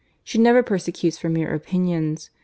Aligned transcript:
She 0.23 0.39
never 0.39 0.63
persecutes 0.63 1.19
for 1.19 1.29
mere 1.29 1.53
opinions. 1.53 2.31